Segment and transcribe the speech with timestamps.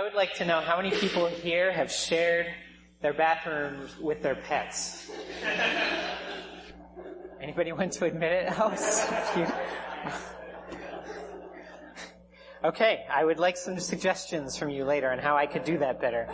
[0.00, 2.46] I would like to know how many people here have shared
[3.02, 5.10] their bathrooms with their pets.
[7.42, 9.52] Anybody want to admit it?
[12.64, 16.00] Okay, I would like some suggestions from you later on how I could do that
[16.00, 16.28] better.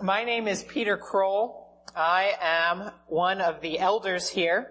[0.00, 1.84] My name is Peter Kroll.
[1.96, 4.68] I am one of the elders here,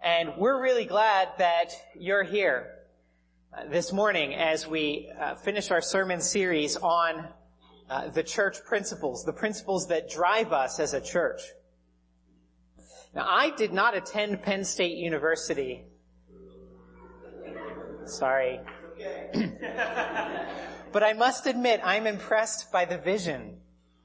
[0.00, 2.75] and we're really glad that you're here
[3.70, 7.28] this morning as we uh, finish our sermon series on
[7.88, 11.40] uh, the church principles, the principles that drive us as a church.
[13.14, 15.84] Now, I did not attend Penn State University.
[18.04, 18.60] Sorry.
[20.92, 23.58] but I must admit, I'm impressed by the vision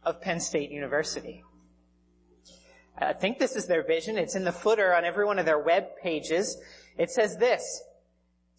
[0.03, 1.43] of Penn State University.
[2.97, 4.17] I think this is their vision.
[4.17, 6.57] It's in the footer on every one of their web pages.
[6.97, 7.81] It says this,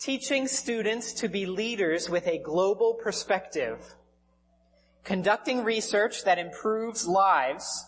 [0.03, 3.79] teaching students to be leaders with a global perspective,
[5.05, 7.87] conducting research that improves lives,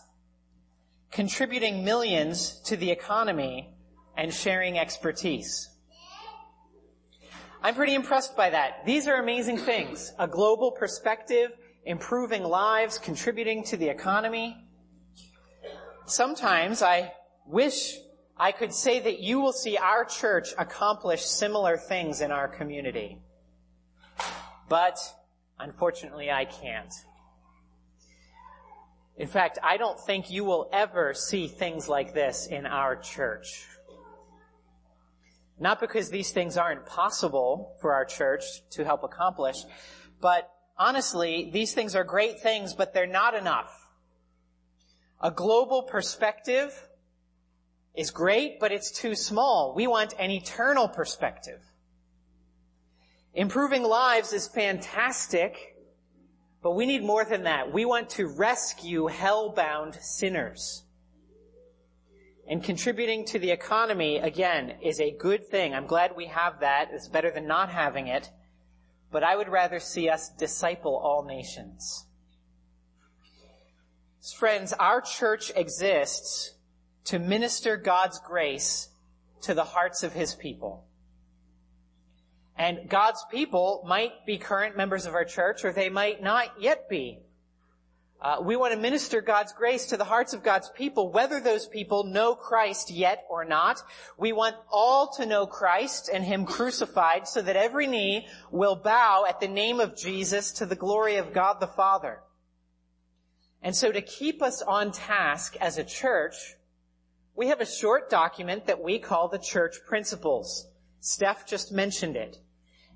[1.11, 3.69] contributing millions to the economy,
[4.15, 5.69] and sharing expertise.
[7.61, 8.85] I'm pretty impressed by that.
[8.85, 10.13] These are amazing things.
[10.17, 11.51] A global perspective,
[11.83, 14.55] improving lives, contributing to the economy.
[16.05, 17.11] Sometimes I
[17.45, 17.97] wish
[18.37, 23.19] I could say that you will see our church accomplish similar things in our community.
[24.67, 24.97] But
[25.57, 26.93] unfortunately I can't.
[29.17, 33.65] In fact, I don't think you will ever see things like this in our church.
[35.57, 39.55] Not because these things aren't possible for our church to help accomplish,
[40.19, 43.71] but honestly, these things are great things, but they're not enough.
[45.21, 46.84] A global perspective
[47.97, 49.73] is great, but it's too small.
[49.75, 51.61] We want an eternal perspective.
[53.33, 55.75] Improving lives is fantastic,
[56.61, 57.71] but we need more than that.
[57.71, 60.83] We want to rescue hell-bound sinners.
[62.47, 65.73] And contributing to the economy, again, is a good thing.
[65.73, 66.89] I'm glad we have that.
[66.91, 68.29] It's better than not having it
[69.15, 72.05] but I would rather see us disciple all nations.
[74.37, 76.54] Friends, our church exists
[77.05, 78.89] to minister God's grace
[79.41, 80.85] to the hearts of His people.
[82.57, 86.89] And God's people might be current members of our church or they might not yet
[86.89, 87.19] be.
[88.21, 91.67] Uh, we want to minister God's grace to the hearts of God's people, whether those
[91.67, 93.81] people know Christ yet or not.
[94.17, 99.25] We want all to know Christ and Him crucified so that every knee will bow
[99.27, 102.21] at the name of Jesus to the glory of God the Father.
[103.61, 106.55] And so to keep us on task as a church,
[107.35, 110.67] we have a short document that we call the church principles.
[110.99, 112.37] Steph just mentioned it.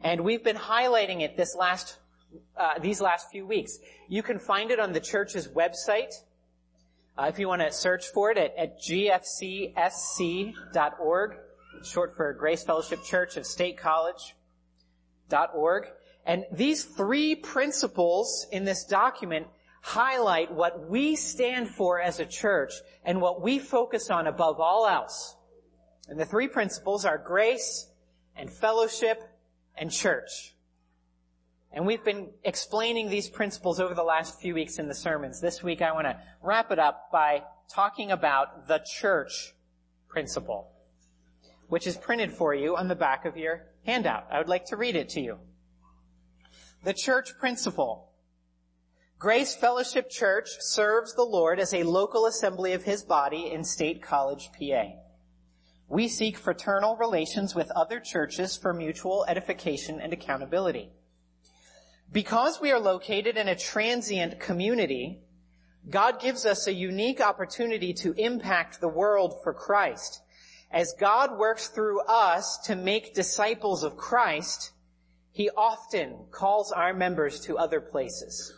[0.02, 1.98] And we've been highlighting it this last
[2.56, 3.80] uh, these last few weeks.
[4.08, 6.14] You can find it on the church's website.
[7.18, 9.76] Uh, if you want to search for it at, at gfcsc.org,
[11.84, 14.36] short for Grace Fellowship Church of State College.
[15.54, 15.88] .org.
[16.26, 19.48] And these three principles in this document
[19.82, 22.74] highlight what we stand for as a church
[23.04, 25.36] and what we focus on above all else.
[26.08, 27.88] And the three principles are grace
[28.36, 29.22] and fellowship
[29.78, 30.56] and church.
[31.72, 35.40] And we've been explaining these principles over the last few weeks in the sermons.
[35.40, 39.54] This week I want to wrap it up by talking about the church
[40.08, 40.72] principle,
[41.68, 44.26] which is printed for you on the back of your handout.
[44.32, 45.38] I would like to read it to you.
[46.84, 48.09] The church principle.
[49.20, 54.02] Grace Fellowship Church serves the Lord as a local assembly of His body in State
[54.02, 54.94] College, PA.
[55.90, 60.92] We seek fraternal relations with other churches for mutual edification and accountability.
[62.10, 65.20] Because we are located in a transient community,
[65.90, 70.22] God gives us a unique opportunity to impact the world for Christ.
[70.72, 74.72] As God works through us to make disciples of Christ,
[75.34, 78.54] He often calls our members to other places.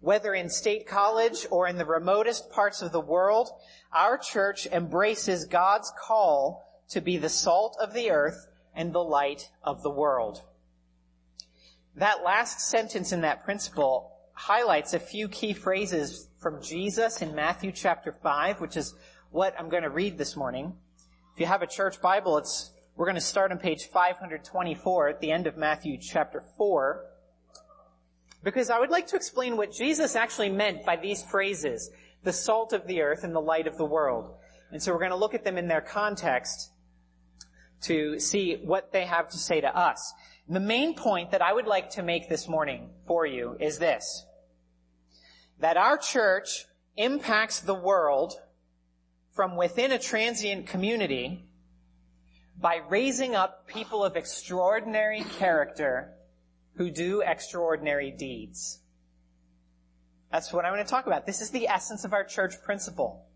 [0.00, 3.50] Whether in state college or in the remotest parts of the world,
[3.92, 9.50] our church embraces God's call to be the salt of the earth and the light
[9.64, 10.42] of the world.
[11.96, 17.72] That last sentence in that principle highlights a few key phrases from Jesus in Matthew
[17.72, 18.94] chapter 5, which is
[19.30, 20.74] what I'm going to read this morning.
[21.34, 25.20] If you have a church Bible, it's, we're going to start on page 524 at
[25.20, 27.04] the end of Matthew chapter 4.
[28.42, 31.90] Because I would like to explain what Jesus actually meant by these phrases,
[32.22, 34.34] the salt of the earth and the light of the world.
[34.70, 36.70] And so we're going to look at them in their context
[37.82, 40.12] to see what they have to say to us.
[40.48, 44.24] The main point that I would like to make this morning for you is this.
[45.60, 48.34] That our church impacts the world
[49.34, 51.44] from within a transient community
[52.60, 56.12] by raising up people of extraordinary character
[56.78, 58.78] who do extraordinary deeds.
[60.30, 61.26] That's what I want to talk about.
[61.26, 63.26] This is the essence of our church principle.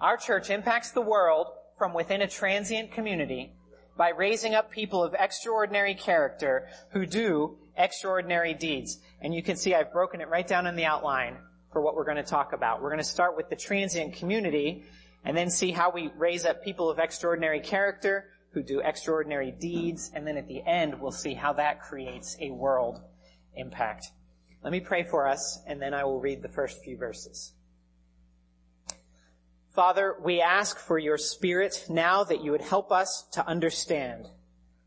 [0.00, 1.46] Our church impacts the world
[1.78, 3.54] from within a transient community
[3.96, 8.98] by raising up people of extraordinary character who do extraordinary deeds.
[9.22, 11.38] And you can see I've broken it right down in the outline
[11.72, 12.82] for what we're going to talk about.
[12.82, 14.84] We're going to start with the transient community
[15.24, 20.10] and then see how we raise up people of extraordinary character who do extraordinary deeds.
[20.14, 23.00] And then at the end, we'll see how that creates a world
[23.54, 24.06] impact.
[24.62, 27.52] Let me pray for us and then I will read the first few verses.
[29.74, 34.26] Father, we ask for your spirit now that you would help us to understand.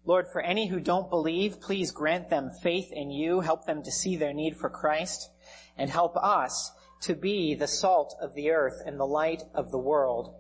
[0.06, 3.92] Lord, for any who don't believe, please grant them faith in you, help them to
[3.92, 5.30] see their need for Christ,
[5.78, 6.72] and help us
[7.04, 10.36] to be the salt of the earth and the light of the world,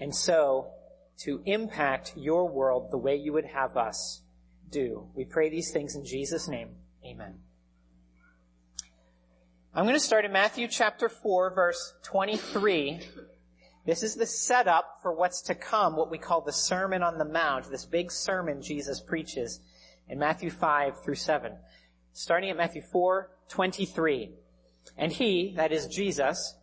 [0.00, 0.70] and so
[1.18, 4.22] to impact your world the way you would have us
[4.70, 5.08] do.
[5.14, 6.70] We pray these things in Jesus' name.
[7.04, 7.40] Amen.
[9.74, 13.00] I'm going to start in Matthew chapter 4 verse 23
[13.88, 17.24] this is the setup for what's to come, what we call the Sermon on the
[17.24, 19.60] Mount, this big sermon Jesus preaches
[20.10, 21.56] in Matthew 5 through 7.
[22.12, 24.34] Starting at Matthew 4, 23.
[24.98, 26.54] And he, that is Jesus,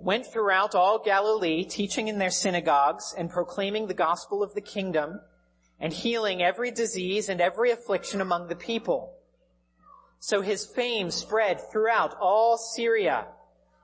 [0.00, 5.20] went throughout all Galilee, teaching in their synagogues and proclaiming the gospel of the kingdom
[5.80, 9.14] and healing every disease and every affliction among the people.
[10.20, 13.26] So his fame spread throughout all Syria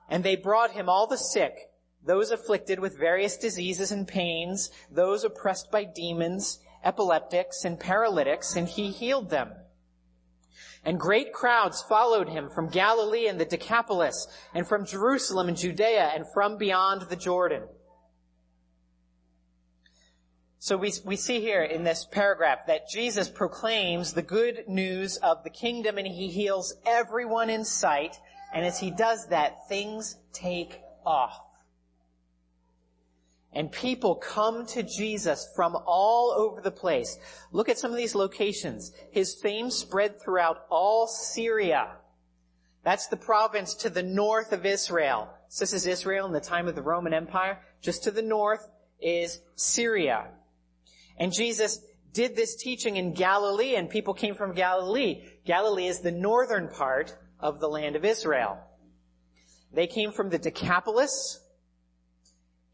[0.09, 1.69] and they brought him all the sick
[2.05, 8.67] those afflicted with various diseases and pains, those oppressed by demons, epileptics, and paralytics, and
[8.67, 9.51] he healed them.
[10.85, 16.11] And great crowds followed him from Galilee and the Decapolis, and from Jerusalem and Judea,
[16.13, 17.63] and from beyond the Jordan.
[20.65, 25.43] So we, we see here in this paragraph that Jesus proclaims the good news of
[25.43, 28.17] the kingdom and he heals everyone in sight.
[28.51, 31.44] And as he does that, things take off.
[33.55, 37.17] And people come to Jesus from all over the place.
[37.53, 38.91] Look at some of these locations.
[39.11, 41.93] His fame spread throughout all Syria.
[42.83, 45.29] That's the province to the north of Israel.
[45.47, 47.59] So this is Israel in the time of the Roman Empire.
[47.81, 48.69] Just to the north
[49.01, 50.27] is Syria.
[51.17, 51.79] And Jesus
[52.11, 55.23] did this teaching in Galilee and people came from Galilee.
[55.45, 58.59] Galilee is the northern part of the land of Israel.
[59.73, 61.39] They came from the Decapolis,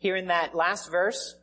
[0.02, 1.36] here in that last verse,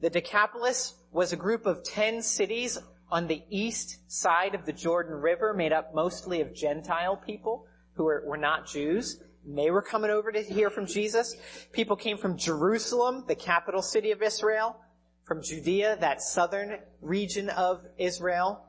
[0.00, 2.78] the Decapolis was a group of ten cities
[3.10, 8.04] on the east side of the Jordan River made up mostly of Gentile people who
[8.04, 9.20] were, were not Jews.
[9.44, 11.36] And they were coming over to hear from Jesus.
[11.72, 14.80] People came from Jerusalem, the capital city of Israel,
[15.24, 18.64] from Judea, that southern region of Israel,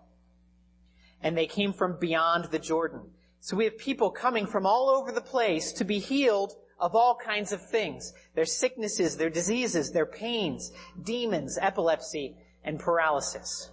[1.23, 3.11] and they came from beyond the Jordan.
[3.39, 7.15] So we have people coming from all over the place to be healed of all
[7.15, 8.13] kinds of things.
[8.35, 10.71] Their sicknesses, their diseases, their pains,
[11.01, 13.69] demons, epilepsy, and paralysis.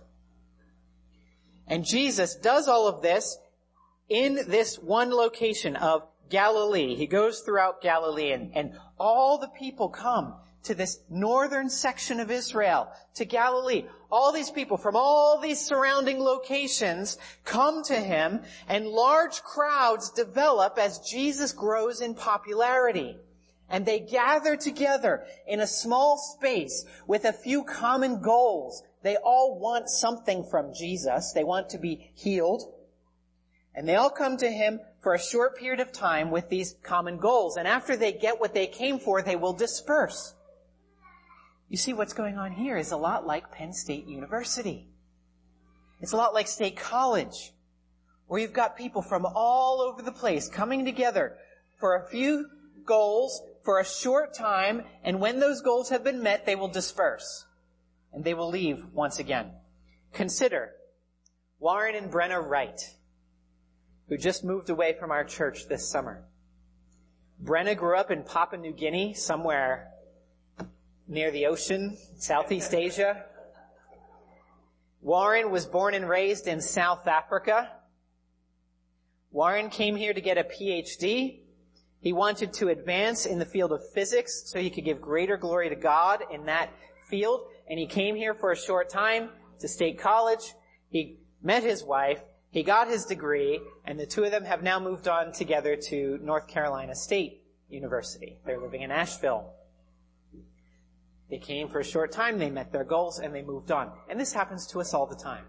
[1.66, 3.38] And Jesus does all of this
[4.08, 6.94] in this one location of Galilee.
[6.94, 10.34] He goes throughout Galilee and, and all the people come
[10.66, 13.84] to this northern section of Israel, to Galilee.
[14.10, 20.78] All these people from all these surrounding locations come to him and large crowds develop
[20.78, 23.16] as Jesus grows in popularity.
[23.68, 28.82] And they gather together in a small space with a few common goals.
[29.02, 31.32] They all want something from Jesus.
[31.32, 32.62] They want to be healed.
[33.74, 37.18] And they all come to him for a short period of time with these common
[37.18, 37.56] goals.
[37.56, 40.34] And after they get what they came for, they will disperse.
[41.68, 44.86] You see, what's going on here is a lot like Penn State University.
[46.00, 47.52] It's a lot like State College,
[48.28, 51.36] where you've got people from all over the place coming together
[51.80, 52.46] for a few
[52.84, 57.46] goals for a short time, and when those goals have been met, they will disperse.
[58.12, 59.50] And they will leave once again.
[60.12, 60.70] Consider
[61.58, 62.80] Warren and Brenna Wright,
[64.08, 66.24] who just moved away from our church this summer.
[67.42, 69.90] Brenna grew up in Papua New Guinea, somewhere
[71.08, 73.24] near the ocean, Southeast Asia.
[75.02, 77.70] Warren was born and raised in South Africa.
[79.30, 81.40] Warren came here to get a PhD.
[82.00, 85.68] He wanted to advance in the field of physics so he could give greater glory
[85.68, 86.70] to God in that
[87.08, 87.42] field.
[87.68, 90.54] And he came here for a short time to State College.
[90.88, 92.20] He met his wife.
[92.50, 96.18] He got his degree, and the two of them have now moved on together to
[96.22, 98.38] North Carolina State University.
[98.46, 99.52] They're living in Asheville.
[101.28, 103.90] They came for a short time, they met their goals, and they moved on.
[104.08, 105.44] And this happens to us all the time.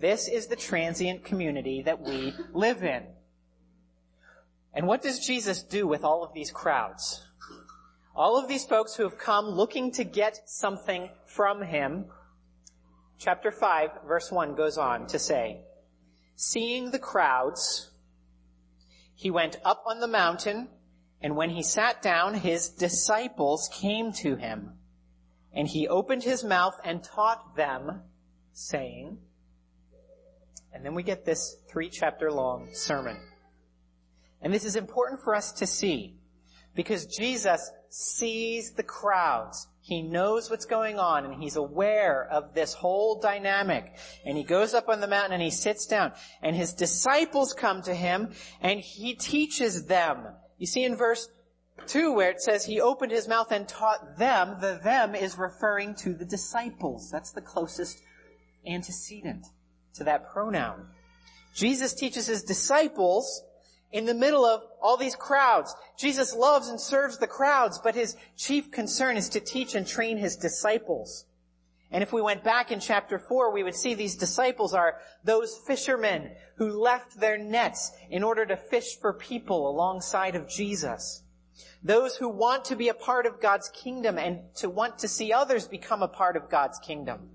[0.00, 3.02] This is the transient community that we live in.
[4.72, 7.26] And what does Jesus do with all of these crowds?
[8.14, 12.06] All of these folks who have come looking to get something from him.
[13.18, 15.60] Chapter 5, verse 1 goes on to say,
[16.36, 17.90] Seeing the crowds,
[19.14, 20.68] he went up on the mountain,
[21.22, 24.72] and when he sat down, his disciples came to him.
[25.52, 28.02] And he opened his mouth and taught them,
[28.52, 29.18] saying,
[30.72, 33.16] and then we get this three chapter long sermon.
[34.40, 36.16] And this is important for us to see
[36.74, 39.66] because Jesus sees the crowds.
[39.82, 43.92] He knows what's going on and he's aware of this whole dynamic.
[44.24, 46.12] And he goes up on the mountain and he sits down
[46.42, 50.28] and his disciples come to him and he teaches them.
[50.60, 51.28] You see in verse
[51.86, 55.94] 2 where it says he opened his mouth and taught them, the them is referring
[55.96, 57.10] to the disciples.
[57.10, 57.98] That's the closest
[58.66, 59.46] antecedent
[59.94, 60.88] to that pronoun.
[61.54, 63.42] Jesus teaches his disciples
[63.90, 65.74] in the middle of all these crowds.
[65.98, 70.18] Jesus loves and serves the crowds, but his chief concern is to teach and train
[70.18, 71.24] his disciples.
[71.90, 75.58] And if we went back in chapter 4, we would see these disciples are those
[75.66, 81.24] fishermen who left their nets in order to fish for people alongside of Jesus.
[81.82, 85.32] Those who want to be a part of God's kingdom and to want to see
[85.32, 87.30] others become a part of God's kingdom.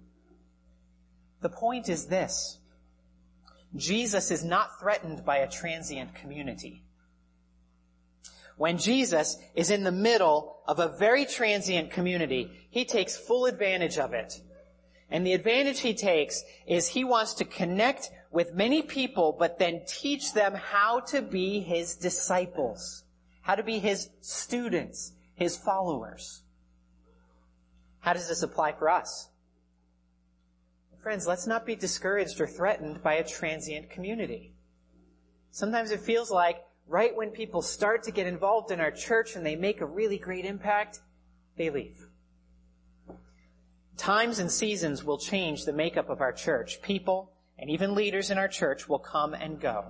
[1.42, 2.60] The point is this.
[3.76, 6.85] Jesus is not threatened by a transient community.
[8.58, 13.98] When Jesus is in the middle of a very transient community, he takes full advantage
[13.98, 14.42] of it.
[15.10, 19.82] And the advantage he takes is he wants to connect with many people, but then
[19.88, 23.04] teach them how to be his disciples,
[23.42, 26.42] how to be his students, his followers.
[28.00, 29.30] How does this apply for us?
[31.02, 34.54] Friends, let's not be discouraged or threatened by a transient community.
[35.52, 39.46] Sometimes it feels like right when people start to get involved in our church and
[39.46, 41.00] they make a really great impact,
[41.58, 41.98] they leave.
[43.98, 46.82] Times and seasons will change the makeup of our church.
[46.82, 49.86] People and even leaders in our church will come and go.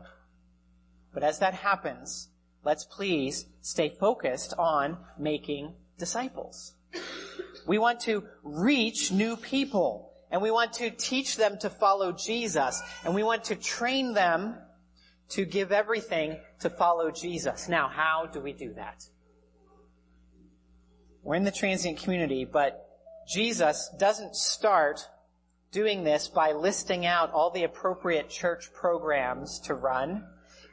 [1.13, 2.29] But as that happens,
[2.63, 6.75] let's please stay focused on making disciples.
[7.67, 12.81] We want to reach new people and we want to teach them to follow Jesus,
[13.05, 14.57] and we want to train them
[15.29, 17.67] to give everything to follow Jesus.
[17.67, 19.03] Now, how do we do that?
[21.23, 22.87] We're in the transient community, but
[23.27, 25.07] Jesus doesn't start
[25.71, 30.23] doing this by listing out all the appropriate church programs to run.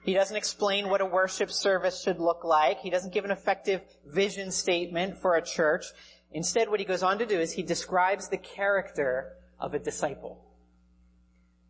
[0.04, 2.80] He doesn't explain what a worship service should look like.
[2.80, 5.86] He doesn't give an effective vision statement for a church.
[6.32, 10.44] Instead, what he goes on to do is he describes the character of a disciple.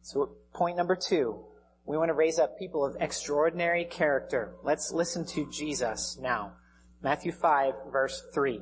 [0.02, 1.44] So point number two,
[1.84, 4.54] we want to raise up people of extraordinary character.
[4.62, 6.52] Let's listen to Jesus now.
[7.02, 8.60] Matthew 5 verse 3.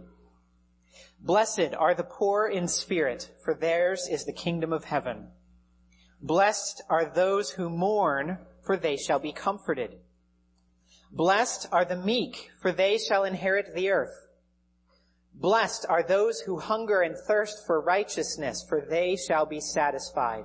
[1.20, 5.28] Blessed are the poor in spirit, for theirs is the kingdom of heaven.
[6.22, 9.98] Blessed are those who mourn, for they shall be comforted.
[11.12, 14.28] Blessed are the meek, for they shall inherit the earth.
[15.34, 20.44] Blessed are those who hunger and thirst for righteousness, for they shall be satisfied.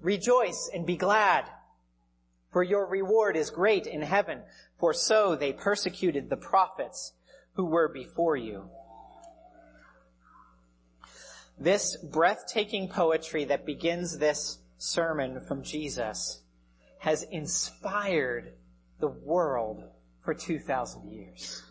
[0.00, 1.44] Rejoice and be glad,
[2.50, 4.40] for your reward is great in heaven,
[4.78, 7.12] for so they persecuted the prophets
[7.54, 8.70] who were before you.
[11.58, 16.40] This breathtaking poetry that begins this sermon from Jesus
[17.00, 18.54] has inspired
[18.98, 19.84] the world
[20.24, 21.62] for 2,000 years.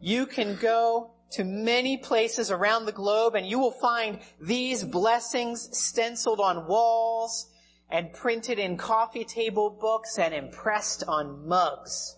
[0.00, 5.68] You can go to many places around the globe and you will find these blessings
[5.76, 7.48] stenciled on walls
[7.90, 12.16] and printed in coffee table books and impressed on mugs.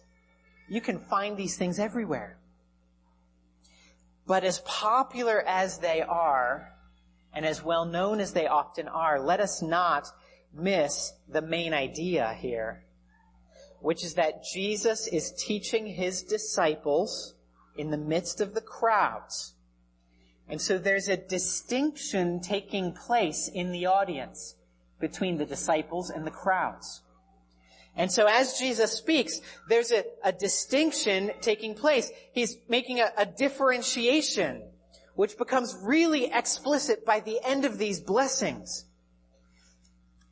[0.69, 2.39] You can find these things everywhere.
[4.27, 6.73] But as popular as they are,
[7.33, 10.09] and as well known as they often are, let us not
[10.53, 12.85] miss the main idea here,
[13.81, 17.35] which is that Jesus is teaching his disciples
[17.79, 19.55] in the midst of the crowds.
[20.49, 24.55] And so there's a distinction taking place in the audience
[25.01, 27.03] between the disciples and the crowds.
[27.97, 32.13] And so as Jesus speaks, there's a, a distinction taking place.
[32.33, 34.63] He's making a, a differentiation,
[35.15, 38.85] which becomes really explicit by the end of these blessings.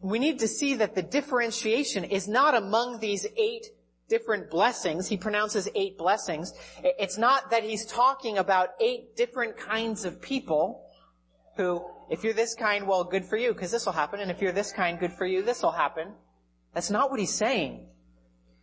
[0.01, 3.69] We need to see that the differentiation is not among these eight
[4.09, 5.09] different blessings.
[5.09, 6.53] He pronounces eight blessings.
[6.83, 10.87] It's not that he's talking about eight different kinds of people
[11.57, 14.21] who, if you're this kind, well, good for you, because this will happen.
[14.21, 16.13] And if you're this kind, good for you, this will happen.
[16.75, 17.87] That's not what he's saying.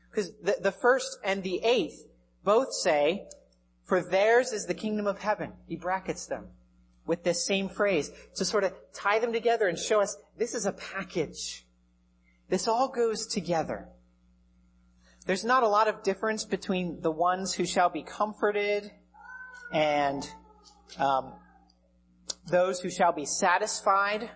[0.10, 2.05] Because the, the first and the eighth
[2.43, 3.27] both say,
[3.86, 5.53] for theirs is the kingdom of heaven.
[5.67, 6.48] He brackets them
[7.05, 10.65] with this same phrase to sort of tie them together and show us this is
[10.65, 11.65] a package.
[12.50, 13.88] This all goes together.
[15.25, 18.91] There's not a lot of difference between the ones who shall be comforted
[19.71, 20.27] and
[20.97, 21.33] um,
[22.47, 24.31] those who shall be satisfied.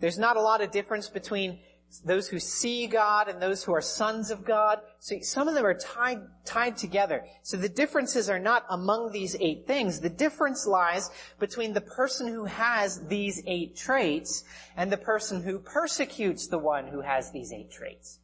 [0.00, 1.60] There's not a lot of difference between
[2.04, 4.80] those who see God and those who are sons of God.
[4.98, 7.24] So some of them are tied, tied together.
[7.42, 10.00] So the differences are not among these eight things.
[10.00, 14.44] The difference lies between the person who has these eight traits
[14.76, 18.18] and the person who persecutes the one who has these eight traits.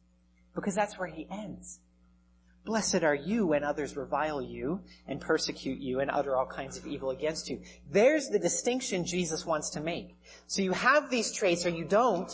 [0.55, 1.79] Because that's where he ends.
[2.65, 6.85] Blessed are you when others revile you and persecute you and utter all kinds of
[6.85, 7.61] evil against you.
[7.89, 10.15] There's the distinction Jesus wants to make.
[10.47, 12.29] So you have these traits or you don't,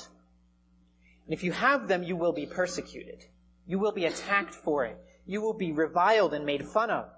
[1.26, 3.26] and if you have them, you will be persecuted.
[3.66, 4.98] You will be attacked for it.
[5.26, 7.12] You will be reviled and made fun of.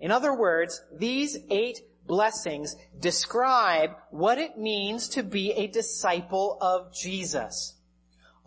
[0.00, 6.92] In other words, these eight blessings describe what it means to be a disciple of
[6.92, 7.74] Jesus.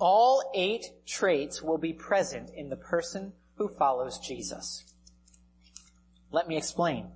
[0.01, 4.83] All eight traits will be present in the person who follows Jesus.
[6.31, 7.11] Let me explain.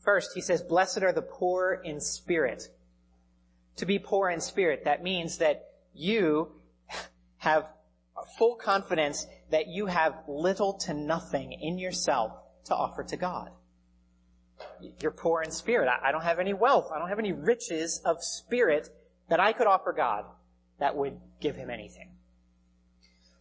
[0.00, 2.64] First, he says, blessed are the poor in spirit.
[3.76, 6.50] To be poor in spirit, that means that you
[7.36, 7.68] have
[8.36, 12.32] full confidence that you have little to nothing in yourself
[12.64, 13.52] to offer to God.
[15.00, 15.88] You're poor in spirit.
[15.88, 16.90] I don't have any wealth.
[16.92, 18.88] I don't have any riches of spirit
[19.28, 20.24] that I could offer God
[20.80, 22.10] that would give him anything.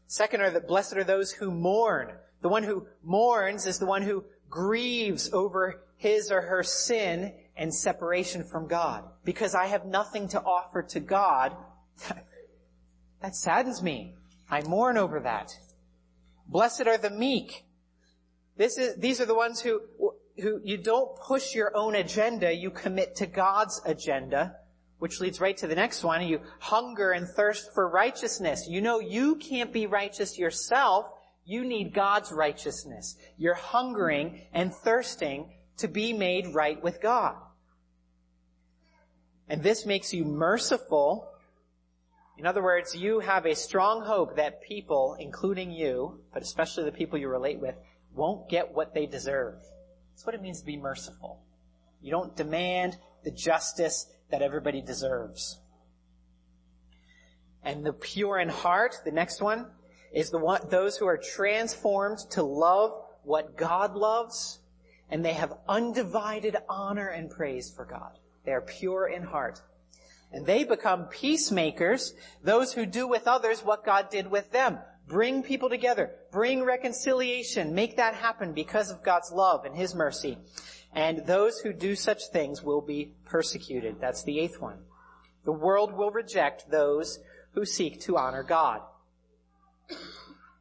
[0.08, 2.12] Second are that blessed are those who mourn.
[2.42, 7.74] The one who mourns is the one who grieves over his or her sin and
[7.74, 9.04] separation from God.
[9.26, 11.56] Because I have nothing to offer to God,
[13.22, 14.16] That saddens me.
[14.50, 15.52] I mourn over that.
[16.48, 17.66] Blessed are the meek.
[18.58, 19.82] This is, these are the ones who,
[20.42, 24.56] who you don't push your own agenda, you commit to God's agenda,
[25.00, 26.26] which leads right to the next one.
[26.28, 28.68] You hunger and thirst for righteousness.
[28.68, 31.08] You know you can't be righteous yourself.
[31.46, 33.18] You need God's righteousness.
[33.38, 37.36] You're hungering and thirsting to be made right with God.
[39.48, 41.30] And this makes you merciful
[42.40, 46.92] in other words, you have a strong hope that people, including you, but especially the
[46.94, 47.76] people you relate with,
[48.16, 49.56] won't get what they deserve.
[50.12, 51.44] That's what it means to be merciful.
[52.02, 55.60] You don't demand the justice that everybody deserves.
[57.64, 59.68] And the pure in heart, the next one,
[60.14, 62.92] is the one, those who are transformed to love
[63.24, 64.60] what God loves,
[65.10, 68.18] and they have undivided honor and praise for God.
[68.46, 69.62] They are pure in heart.
[70.32, 72.14] And they become peacemakers,
[72.44, 74.78] those who do with others what God did with them.
[75.08, 76.12] Bring people together.
[76.32, 77.74] Bring reconciliation.
[77.74, 80.38] Make that happen because of God's love and His mercy.
[80.94, 84.00] And those who do such things will be persecuted.
[84.00, 84.80] That's the eighth one.
[85.46, 87.20] The world will reject those
[87.54, 88.82] who seek to honor God.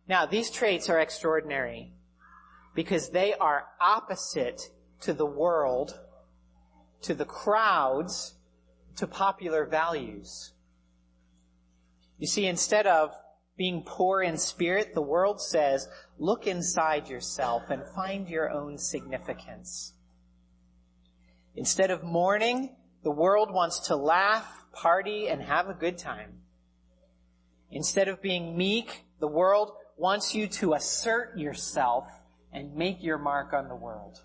[0.08, 1.92] Now, these traits are extraordinary
[2.74, 5.98] because they are opposite to the world,
[7.02, 8.34] to the crowds,
[8.96, 10.52] to popular values.
[12.18, 13.14] You see, instead of
[13.56, 15.88] being poor in spirit, the world says,
[16.18, 19.92] look inside yourself and find your own significance.
[21.58, 26.34] Instead of mourning, the world wants to laugh, party, and have a good time.
[27.72, 32.06] Instead of being meek, the world wants you to assert yourself
[32.52, 34.22] and make your mark on the world.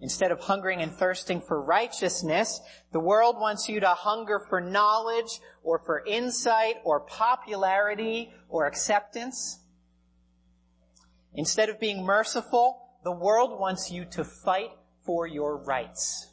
[0.00, 2.60] Instead of hungering and thirsting for righteousness,
[2.90, 9.60] the world wants you to hunger for knowledge or for insight or popularity or acceptance.
[11.34, 14.70] Instead of being merciful, the world wants you to fight
[15.06, 16.32] for your rights.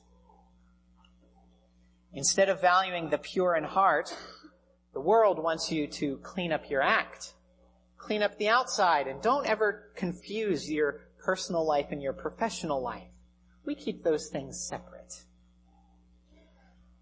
[2.14, 4.14] Instead of valuing the pure in heart,
[4.94, 7.34] The world wants you to clean up your act.
[7.98, 13.08] Clean up the outside and don't ever confuse your personal life and your professional life.
[13.66, 15.24] We keep those things separate.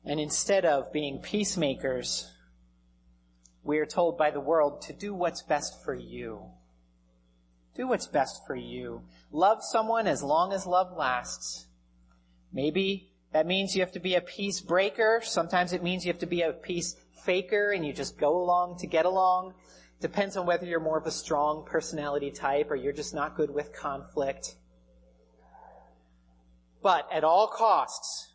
[0.05, 2.31] And instead of being peacemakers,
[3.63, 6.43] we are told by the world to do what's best for you.
[7.75, 9.03] Do what's best for you.
[9.31, 11.67] Love someone as long as love lasts.
[12.51, 15.21] Maybe that means you have to be a peace breaker.
[15.23, 18.79] Sometimes it means you have to be a peace faker and you just go along
[18.79, 19.53] to get along.
[20.01, 23.51] Depends on whether you're more of a strong personality type or you're just not good
[23.51, 24.55] with conflict.
[26.83, 28.33] But at all costs,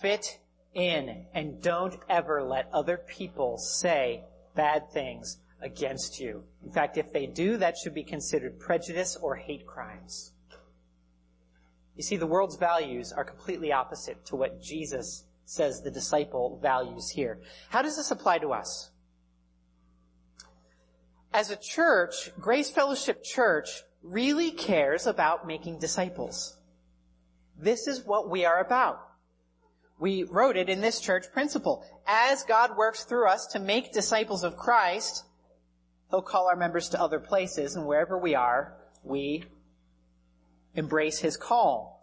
[0.00, 0.38] fit
[0.74, 6.44] in and don't ever let other people say bad things against you.
[6.64, 10.32] In fact, if they do, that should be considered prejudice or hate crimes.
[11.96, 17.08] You see, the world's values are completely opposite to what Jesus says the disciple values
[17.10, 17.40] here.
[17.70, 18.90] How does this apply to us?
[21.32, 26.56] As a church, Grace Fellowship Church really cares about making disciples.
[27.60, 29.00] This is what we are about.
[29.98, 31.84] We wrote it in this church principle.
[32.06, 35.24] As God works through us to make disciples of Christ,
[36.10, 39.44] He'll call our members to other places, and wherever we are, we
[40.74, 42.02] embrace His call.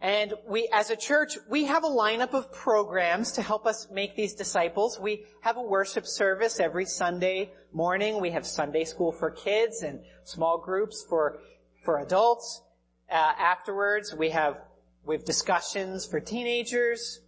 [0.00, 4.14] And we, as a church, we have a lineup of programs to help us make
[4.14, 4.98] these disciples.
[5.00, 8.20] We have a worship service every Sunday morning.
[8.20, 11.40] We have Sunday school for kids and small groups for,
[11.84, 12.62] for adults.
[13.10, 14.58] Uh, afterwards, we have
[15.04, 17.20] we have discussions for teenagers.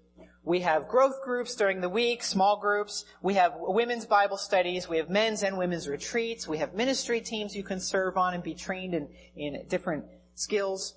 [0.42, 3.05] We have growth groups during the week, small groups.
[3.20, 4.88] We have women's Bible studies.
[4.88, 6.48] We have men's and women's retreats.
[6.48, 10.94] We have ministry teams you can serve on and be trained in, in different skills.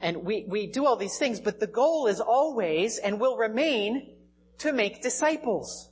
[0.00, 4.14] And we, we do all these things, but the goal is always and will remain
[4.58, 5.90] to make disciples.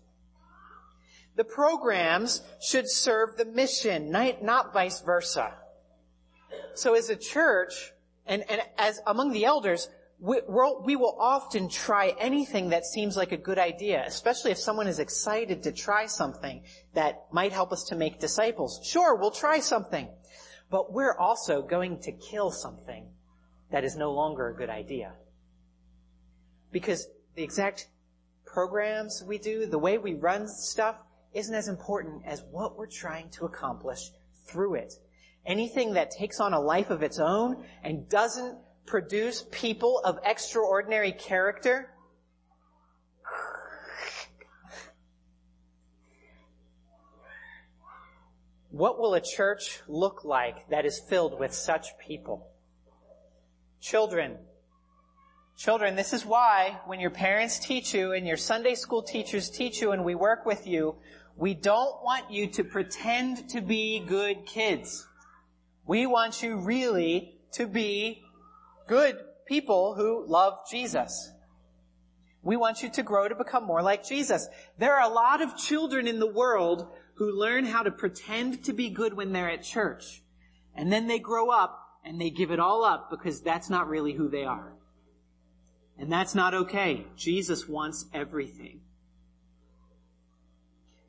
[1.37, 5.55] The programs should serve the mission, not vice versa.
[6.75, 7.93] So as a church,
[8.27, 9.89] and, and as among the elders,
[10.25, 10.41] we,
[10.85, 14.99] we will often try anything that seems like a good idea, especially if someone is
[14.99, 16.63] excited to try something
[16.95, 18.81] that might help us to make disciples.
[18.83, 20.09] Sure, we'll try something.
[20.71, 23.07] But we're also going to kill something
[23.71, 25.13] that is no longer a good idea.
[26.73, 27.89] Because the exact
[28.47, 30.97] programs we do, the way we run stuff,
[31.35, 34.11] isn't as important as what we're trying to accomplish
[34.47, 34.95] through it.
[35.45, 41.13] Anything that takes on a life of its own and doesn't produce people of extraordinary
[41.13, 41.91] character?
[48.71, 52.49] What will a church look like that is filled with such people?
[53.81, 54.37] Children.
[55.57, 59.81] Children, this is why when your parents teach you and your Sunday school teachers teach
[59.81, 60.97] you and we work with you,
[61.37, 65.07] we don't want you to pretend to be good kids.
[65.87, 68.24] We want you really to be
[68.87, 69.17] good
[69.47, 71.31] people who love Jesus.
[72.43, 74.49] We want you to grow to become more like Jesus.
[74.79, 78.73] There are a lot of children in the world who learn how to pretend to
[78.73, 80.23] be good when they're at church.
[80.75, 84.13] And then they grow up and they give it all up because that's not really
[84.13, 84.75] who they are.
[85.99, 87.07] And that's not okay.
[87.17, 88.81] Jesus wants everything.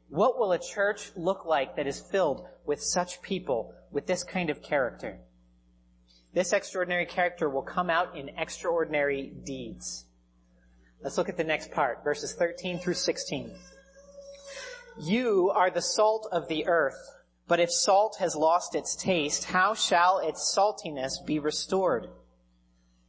[0.10, 4.50] What will a church look like that is filled with such people with this kind
[4.50, 5.20] of character?
[6.36, 10.04] This extraordinary character will come out in extraordinary deeds.
[11.02, 13.56] Let's look at the next part, verses 13 through 16.
[15.00, 17.00] You are the salt of the earth,
[17.48, 22.10] but if salt has lost its taste, how shall its saltiness be restored?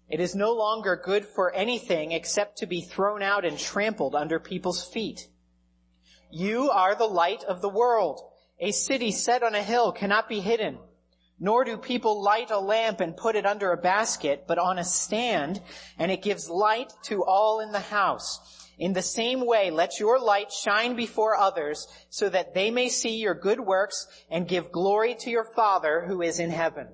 [0.08, 4.38] It is no longer good for anything except to be thrown out and trampled under
[4.38, 5.26] people's feet.
[6.30, 8.20] You are the light of the world.
[8.60, 10.78] A city set on a hill cannot be hidden.
[11.38, 14.84] Nor do people light a lamp and put it under a basket, but on a
[14.84, 15.60] stand,
[15.98, 18.70] and it gives light to all in the house.
[18.78, 23.16] In the same way, let your light shine before others, so that they may see
[23.16, 26.88] your good works and give glory to your Father who is in heaven.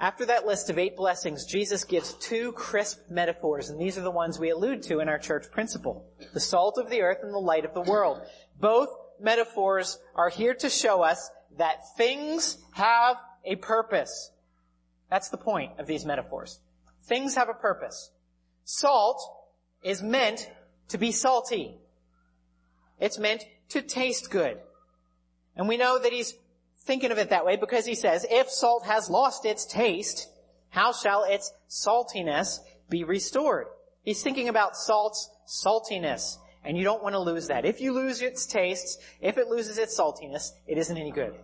[0.00, 4.10] After that list of eight blessings, Jesus gives two crisp metaphors, and these are the
[4.10, 6.06] ones we allude to in our church principle.
[6.32, 8.22] The salt of the earth and the light of the world.
[8.58, 8.88] Both
[9.20, 14.30] metaphors are here to show us that things have a purpose.
[15.10, 16.60] That's the point of these metaphors.
[17.04, 18.10] Things have a purpose.
[18.64, 19.20] Salt
[19.82, 20.50] is meant
[20.88, 21.76] to be salty.
[22.98, 24.58] It's meant to taste good.
[25.56, 26.34] And we know that he's
[26.84, 30.28] thinking of it that way because he says, if salt has lost its taste,
[30.68, 33.66] how shall its saltiness be restored?
[34.02, 36.38] He's thinking about salt's saltiness.
[36.64, 37.64] And you don't want to lose that.
[37.64, 41.34] If you lose its taste, if it loses its saltiness, it isn't any good.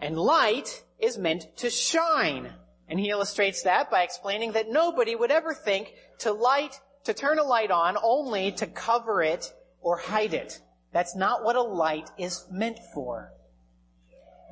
[0.00, 2.52] And light is meant to shine.
[2.88, 7.38] And he illustrates that by explaining that nobody would ever think to light, to turn
[7.38, 10.60] a light on only to cover it or hide it.
[10.92, 13.32] That's not what a light is meant for.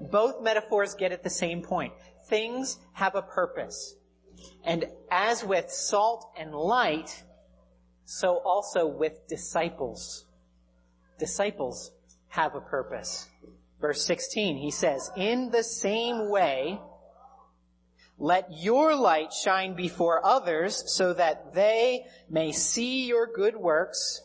[0.00, 1.92] Both metaphors get at the same point.
[2.28, 3.96] Things have a purpose.
[4.64, 7.24] And as with salt and light,
[8.10, 10.24] so also with disciples.
[11.20, 11.92] Disciples
[12.26, 13.28] have a purpose.
[13.80, 16.80] Verse 16, he says, In the same way,
[18.18, 24.20] let your light shine before others so that they may see your good works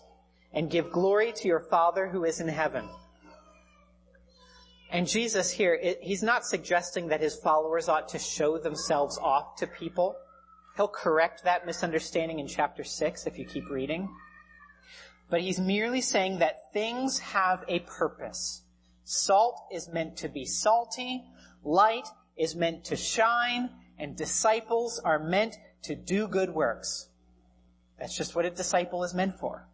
[0.52, 2.89] and give glory to your Father who is in heaven.
[4.89, 9.67] And Jesus here, he's not suggesting that his followers ought to show themselves off to
[9.67, 10.15] people.
[10.75, 14.13] He'll correct that misunderstanding in chapter 6 if you keep reading.
[15.29, 18.63] But he's merely saying that things have a purpose.
[19.03, 21.23] Salt is meant to be salty,
[21.63, 27.07] light is meant to shine, and disciples are meant to do good works.
[27.99, 29.67] That's just what a disciple is meant for.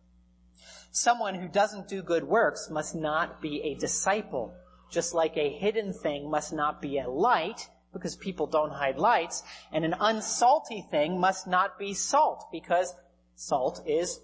[0.92, 4.54] Someone who doesn't do good works must not be a disciple,
[4.92, 9.44] just like a hidden thing must not be a light, because people don't hide lights,
[9.72, 12.94] and an unsalty thing must not be salt, because
[13.36, 14.22] salt is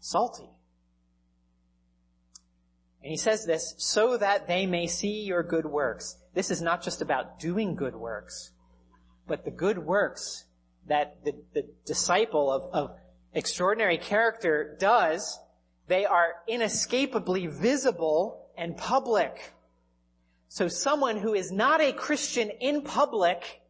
[0.00, 0.50] salty.
[3.02, 6.16] And he says this, so that they may see your good works.
[6.34, 8.52] This is not just about doing good works,
[9.26, 10.44] but the good works
[10.88, 12.96] that the, the disciple of, of
[13.32, 15.38] extraordinary character does,
[15.86, 19.52] they are inescapably visible and public.
[20.48, 23.60] So someone who is not a Christian in public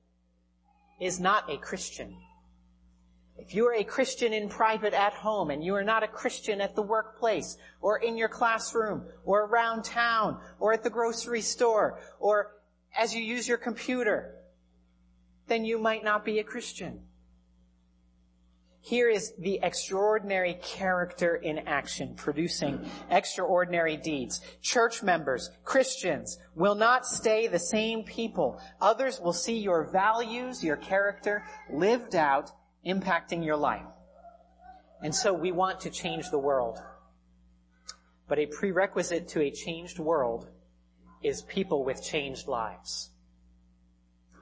[1.00, 2.16] is not a Christian.
[3.36, 6.60] If you are a Christian in private at home and you are not a Christian
[6.60, 12.00] at the workplace or in your classroom or around town or at the grocery store
[12.20, 12.56] or
[12.96, 14.34] as you use your computer,
[15.46, 17.00] then you might not be a Christian.
[18.88, 24.40] Here is the extraordinary character in action, producing extraordinary deeds.
[24.62, 28.58] Church members, Christians, will not stay the same people.
[28.80, 32.50] Others will see your values, your character lived out,
[32.86, 33.84] impacting your life.
[35.02, 36.78] And so we want to change the world.
[38.26, 40.48] But a prerequisite to a changed world
[41.22, 43.10] is people with changed lives.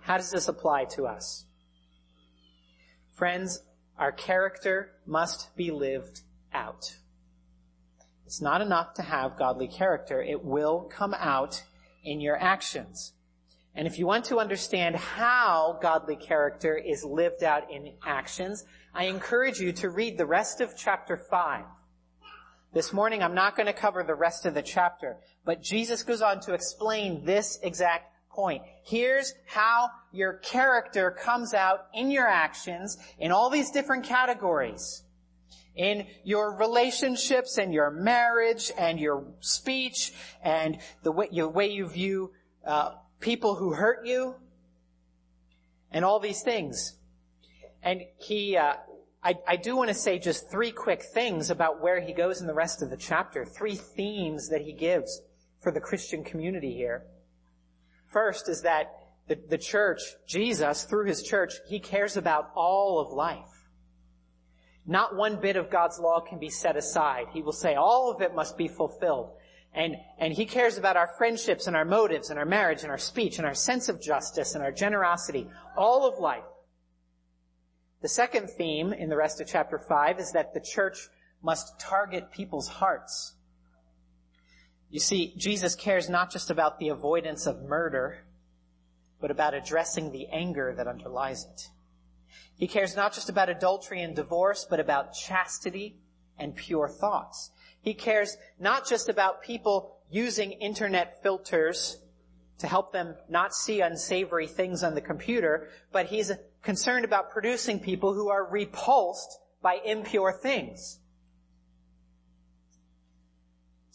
[0.03, 1.47] How does this apply to us?
[3.11, 3.63] Friends,
[3.99, 6.21] our character must be lived
[6.53, 6.97] out.
[8.27, 10.21] It's not enough to have godly character.
[10.21, 11.63] It will come out
[12.05, 13.13] in your actions.
[13.75, 19.05] And if you want to understand how godly character is lived out in actions, I
[19.05, 21.65] encourage you to read the rest of chapter 5.
[22.73, 26.23] This morning I'm not going to cover the rest of the chapter, but Jesus goes
[26.23, 28.63] on to explain this exact point.
[28.87, 35.03] Here's how your character comes out in your actions in all these different categories.
[35.75, 42.31] In your relationships and your marriage and your speech and the way, way you view
[42.65, 44.37] uh, people who hurt you
[45.91, 46.95] and all these things.
[47.83, 48.75] And he, uh,
[49.21, 52.47] I, I do want to say just three quick things about where he goes in
[52.47, 53.45] the rest of the chapter.
[53.45, 55.23] Three themes that he gives
[55.61, 57.05] for the Christian community here.
[58.07, 58.93] First is that
[59.29, 63.57] the, the church, Jesus, through his church, he cares about all of life.
[64.87, 67.27] Not one bit of God's law can be set aside.
[67.33, 69.33] He will say all of it must be fulfilled.
[69.75, 72.99] And, and he cares about our friendships and our motives and our marriage and our
[72.99, 76.45] speech and our sense of justice and our generosity, all of life.
[78.01, 81.09] The second theme in the rest of chapter 5 is that the church
[81.43, 83.35] must target people's hearts.
[84.91, 88.19] You see, Jesus cares not just about the avoidance of murder,
[89.21, 91.69] but about addressing the anger that underlies it.
[92.57, 95.97] He cares not just about adultery and divorce, but about chastity
[96.39, 97.51] and pure thoughts.
[97.81, 101.99] He cares not just about people using internet filters
[102.59, 107.79] to help them not see unsavory things on the computer, but he's concerned about producing
[107.81, 110.99] people who are repulsed by impure things.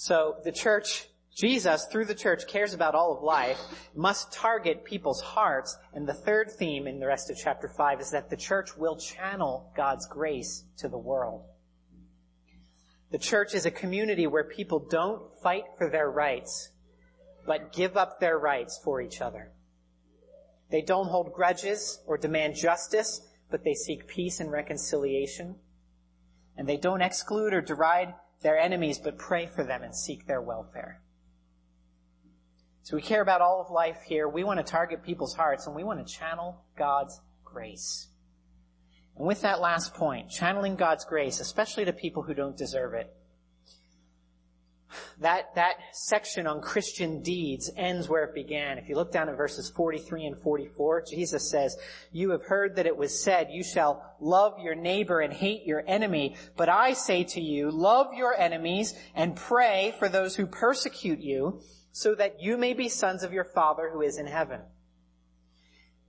[0.01, 3.59] So the church, Jesus, through the church, cares about all of life,
[3.95, 5.77] must target people's hearts.
[5.93, 8.97] And the third theme in the rest of chapter 5 is that the church will
[8.97, 11.43] channel God's grace to the world.
[13.11, 16.71] The church is a community where people don't fight for their rights,
[17.45, 19.51] but give up their rights for each other.
[20.71, 25.57] They don't hold grudges or demand justice, but they seek peace and reconciliation.
[26.57, 30.41] And they don't exclude or deride their enemies, but pray for them and seek their
[30.41, 31.01] welfare.
[32.83, 34.27] So we care about all of life here.
[34.27, 38.07] We want to target people's hearts and we want to channel God's grace.
[39.17, 43.13] And with that last point, channeling God's grace, especially to people who don't deserve it,
[45.19, 48.77] that, that section on Christian deeds ends where it began.
[48.77, 51.77] If you look down at verses 43 and 44, Jesus says,
[52.11, 55.83] You have heard that it was said, you shall love your neighbor and hate your
[55.87, 56.35] enemy.
[56.55, 61.61] But I say to you, love your enemies and pray for those who persecute you,
[61.91, 64.61] so that you may be sons of your Father who is in heaven.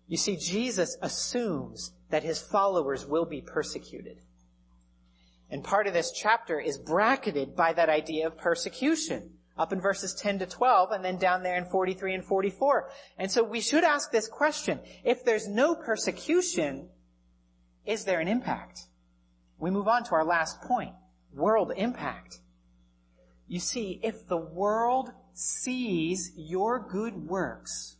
[0.07, 4.19] You see, Jesus assumes that his followers will be persecuted.
[5.53, 10.15] And part of this chapter is bracketed by that idea of persecution up in verses
[10.15, 12.89] 10 to 12 and then down there in 43 and 44.
[13.19, 14.81] And so we should ask this question.
[15.05, 16.89] If there's no persecution,
[17.85, 18.87] is there an impact?
[19.59, 20.95] We move on to our last point.
[21.35, 22.41] World impact.
[23.47, 27.99] You see, if the world sees your good works,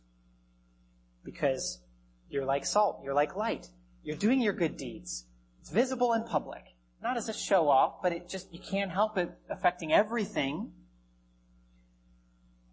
[1.23, 1.81] because
[2.29, 3.69] you're like salt, you're like light,
[4.01, 5.27] you're doing your good deeds,
[5.61, 6.72] it's visible in public,
[7.03, 10.71] not as a show off, but it just, you can't help it affecting everything.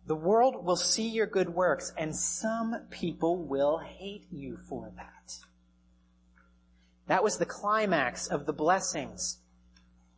[0.06, 5.34] The world will see your good works and some people will hate you for that.
[7.08, 9.38] That was the climax of the blessings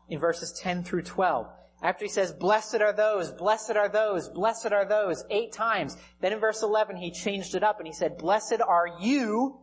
[0.09, 1.49] in verses 10 through 12.
[1.83, 5.97] After he says, blessed are those, blessed are those, blessed are those, eight times.
[6.21, 9.59] Then in verse 11 he changed it up and he said, blessed are you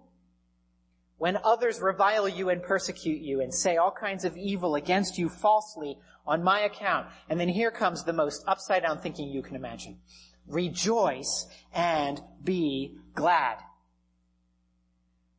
[1.19, 5.29] when others revile you and persecute you and say all kinds of evil against you
[5.29, 7.07] falsely on my account.
[7.29, 9.99] And then here comes the most upside down thinking you can imagine.
[10.47, 13.57] Rejoice and be glad.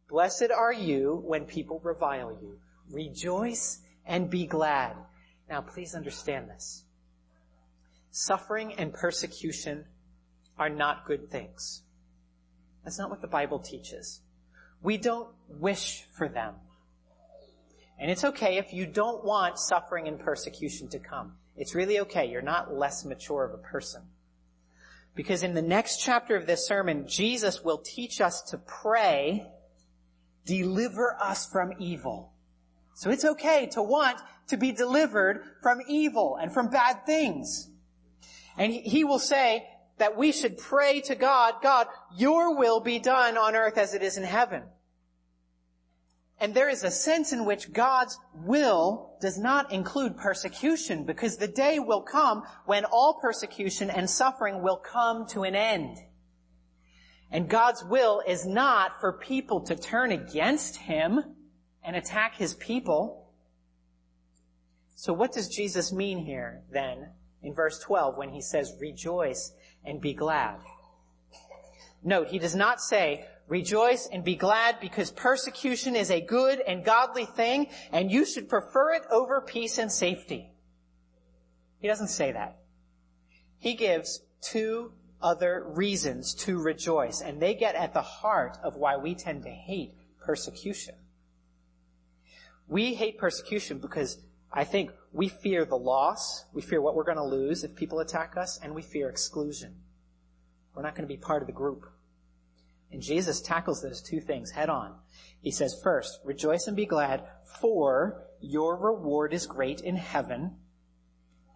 [0.08, 2.58] Blessed are you when people revile you.
[2.90, 4.96] Rejoice and be glad.
[5.48, 6.84] Now please understand this.
[8.10, 9.86] Suffering and persecution
[10.58, 11.82] are not good things.
[12.84, 14.20] That's not what the Bible teaches.
[14.82, 16.54] We don't wish for them.
[17.98, 21.34] And it's okay if you don't want suffering and persecution to come.
[21.56, 22.30] It's really okay.
[22.30, 24.02] You're not less mature of a person.
[25.14, 29.46] Because in the next chapter of this sermon, Jesus will teach us to pray,
[30.46, 32.32] deliver us from evil.
[32.94, 37.68] So it's okay to want to be delivered from evil and from bad things.
[38.56, 39.66] And he will say,
[40.00, 41.86] that we should pray to God, God,
[42.16, 44.62] your will be done on earth as it is in heaven.
[46.40, 51.46] And there is a sense in which God's will does not include persecution because the
[51.46, 55.98] day will come when all persecution and suffering will come to an end.
[57.30, 61.22] And God's will is not for people to turn against Him
[61.84, 63.34] and attack His people.
[64.96, 67.10] So what does Jesus mean here then
[67.42, 69.52] in verse 12 when He says rejoice
[69.84, 70.58] and be glad.
[72.02, 76.84] Note, he does not say, rejoice and be glad because persecution is a good and
[76.84, 80.50] godly thing and you should prefer it over peace and safety.
[81.80, 82.58] He doesn't say that.
[83.58, 88.96] He gives two other reasons to rejoice and they get at the heart of why
[88.96, 90.94] we tend to hate persecution.
[92.68, 94.18] We hate persecution because
[94.52, 98.00] I think we fear the loss, we fear what we're going to lose if people
[98.00, 99.76] attack us, and we fear exclusion.
[100.74, 101.84] We're not going to be part of the group.
[102.92, 104.96] And Jesus tackles those two things head on.
[105.40, 107.22] He says, first, rejoice and be glad,
[107.60, 110.56] for your reward is great in heaven.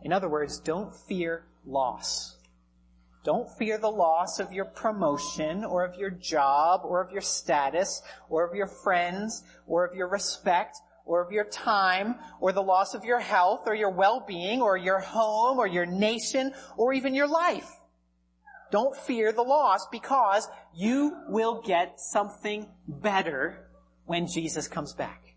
[0.03, 2.37] In other words, don't fear loss.
[3.25, 8.03] Don't fear the loss of your promotion or of your job or of your status
[8.29, 12.95] or of your friends or of your respect or of your time or the loss
[12.95, 17.29] of your health or your well-being or your home or your nation or even your
[17.29, 17.71] life.
[18.71, 23.69] Don't fear the loss because you will get something better
[24.07, 25.37] when Jesus comes back.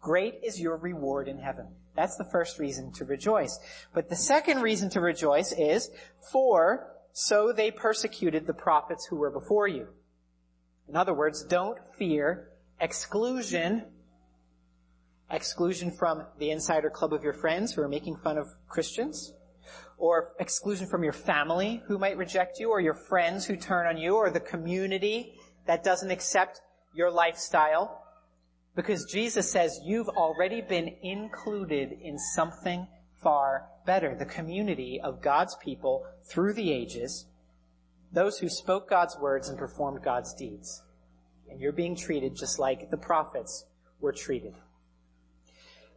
[0.00, 1.68] Great is your reward in heaven.
[1.94, 3.60] That's the first reason to rejoice.
[3.94, 5.90] But the second reason to rejoice is,
[6.32, 9.88] for so they persecuted the prophets who were before you.
[10.88, 12.48] In other words, don't fear
[12.80, 13.84] exclusion
[15.30, 19.32] exclusion from the insider club of your friends who are making fun of Christians,
[19.98, 23.96] or exclusion from your family who might reject you, or your friends who turn on
[23.96, 25.34] you, or the community
[25.66, 26.60] that doesn't accept
[26.94, 28.02] your lifestyle.
[28.74, 32.86] Because Jesus says you've already been included in something
[33.22, 34.16] far better.
[34.18, 37.26] The community of God's people through the ages,
[38.12, 40.82] those who spoke God's words and performed God's deeds.
[41.50, 43.66] And you're being treated just like the prophets
[44.00, 44.54] were treated.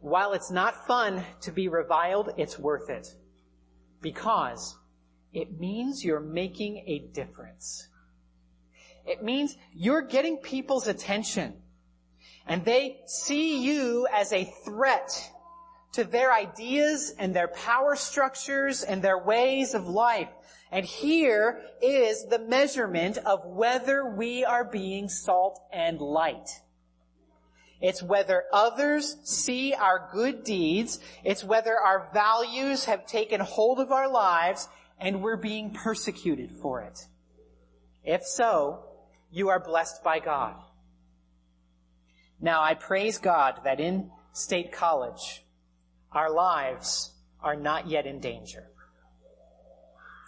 [0.00, 3.08] While it's not fun to be reviled, it's worth it.
[4.00, 4.76] Because
[5.32, 7.88] it means you're making a difference.
[9.04, 11.54] It means you're getting people's attention.
[12.46, 15.10] And they see you as a threat
[15.92, 20.28] to their ideas and their power structures and their ways of life.
[20.70, 26.48] And here is the measurement of whether we are being salt and light.
[27.80, 31.00] It's whether others see our good deeds.
[31.24, 34.68] It's whether our values have taken hold of our lives
[34.98, 37.06] and we're being persecuted for it.
[38.02, 38.84] If so,
[39.30, 40.56] you are blessed by God.
[42.40, 45.44] Now I praise God that in State College,
[46.12, 47.12] our lives
[47.42, 48.68] are not yet in danger.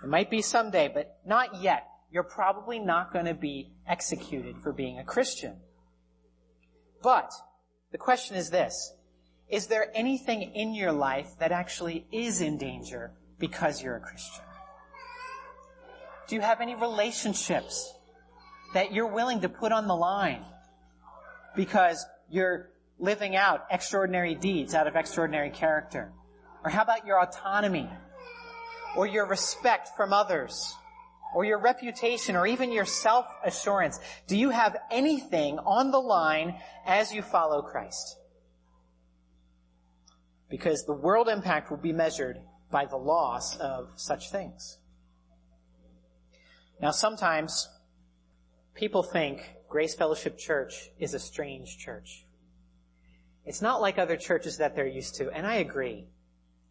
[0.02, 1.86] It might be someday, but not yet.
[2.10, 5.56] You're probably not going to be executed for being a Christian.
[7.02, 7.32] But
[7.92, 8.92] the question is this.
[9.48, 14.44] Is there anything in your life that actually is in danger because you're a Christian?
[16.28, 17.90] Do you have any relationships
[18.74, 20.44] that you're willing to put on the line
[21.56, 22.68] because you're
[22.98, 26.12] living out extraordinary deeds out of extraordinary character?
[26.62, 27.88] Or how about your autonomy?
[28.96, 30.74] Or your respect from others?
[31.34, 34.00] Or your reputation or even your self-assurance?
[34.26, 38.16] Do you have anything on the line as you follow Christ?
[40.48, 44.78] Because the world impact will be measured by the loss of such things.
[46.80, 47.68] Now sometimes
[48.74, 52.24] people think Grace Fellowship Church is a strange church.
[53.44, 56.06] It's not like other churches that they're used to, and I agree.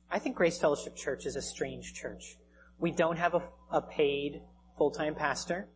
[0.09, 2.37] I think Grace Fellowship Church is a strange church.
[2.79, 3.41] We don't have a,
[3.71, 4.41] a paid
[4.77, 5.67] full-time pastor.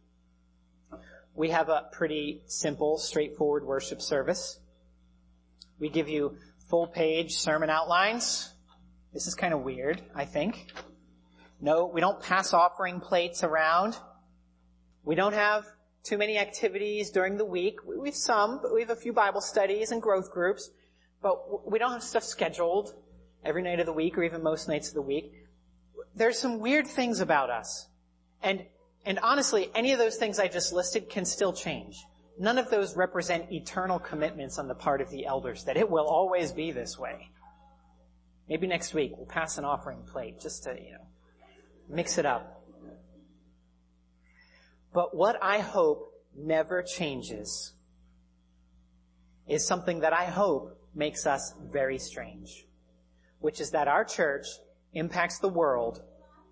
[1.35, 4.59] We have a pretty simple, straightforward worship service.
[5.79, 6.37] We give you
[6.69, 8.53] full page sermon outlines.
[9.13, 10.71] This is kind of weird, I think.
[11.59, 13.97] No, we don't pass offering plates around.
[15.03, 15.65] We don't have
[16.03, 17.79] too many activities during the week.
[17.85, 20.69] We have some, but we have a few Bible studies and growth groups,
[21.21, 22.93] but we don't have stuff scheduled
[23.43, 25.33] every night of the week or even most nights of the week.
[26.15, 27.87] There's some weird things about us.
[28.43, 28.65] And,
[29.05, 31.97] and honestly, any of those things I just listed can still change.
[32.39, 36.07] None of those represent eternal commitments on the part of the elders that it will
[36.07, 37.29] always be this way.
[38.49, 41.07] Maybe next week we'll pass an offering plate just to, you know,
[41.87, 42.63] mix it up.
[44.93, 47.73] But what I hope never changes
[49.47, 52.65] is something that I hope makes us very strange,
[53.39, 54.47] which is that our church
[54.93, 56.01] impacts the world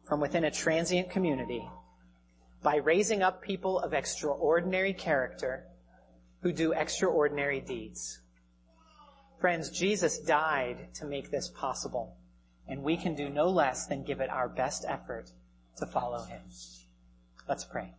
[0.08, 1.68] from within a transient community
[2.64, 5.66] by raising up people of extraordinary character
[6.42, 8.22] who do extraordinary deeds.
[9.40, 12.18] Friends, Jesus died to make this possible,
[12.68, 15.32] and we can do no less than give it our best effort
[15.78, 16.42] to follow him.
[17.48, 17.94] Let's pray.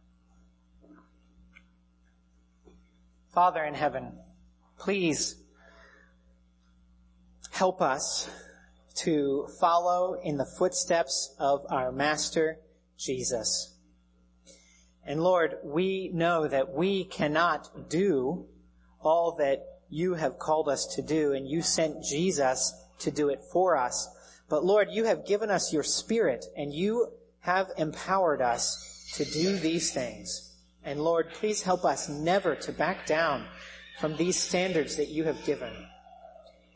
[3.33, 4.19] Father in heaven,
[4.79, 5.37] please
[7.51, 8.29] help us
[9.05, 12.59] to follow in the footsteps of our Master,
[12.99, 13.77] Jesus.
[15.05, 18.47] And Lord, we know that we cannot do
[19.01, 23.41] all that you have called us to do, and you sent Jesus to do it
[23.53, 24.09] for us.
[24.49, 27.09] But Lord, you have given us your Spirit, and you
[27.41, 30.59] have empowered us to do these things.
[30.85, 33.47] And Lord, please help us never to back down
[33.99, 35.73] from these standards that you have given.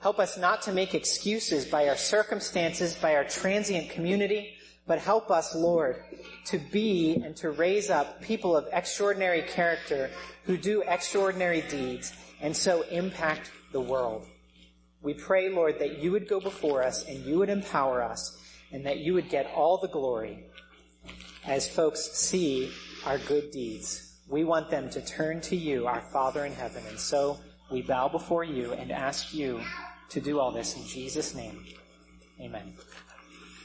[0.05, 4.55] Help us not to make excuses by our circumstances, by our transient community,
[4.87, 6.05] but help us, Lord,
[6.45, 10.11] to be and to raise up people of extraordinary character
[10.43, 14.27] who do extraordinary deeds and so impact the world.
[15.01, 18.39] We pray, Lord, that you would go before us and you would empower us
[18.73, 20.45] and that you would get all the glory
[21.47, 22.71] as folks see
[23.07, 24.19] our good deeds.
[24.29, 26.83] We want them to turn to you, our Father in heaven.
[26.91, 27.39] And so
[27.73, 29.63] we bow before you and ask you
[30.15, 31.59] to do all this in Jesus' name.
[32.41, 32.73] Amen.